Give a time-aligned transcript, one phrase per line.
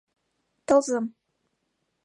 [0.67, 1.05] Тылзым.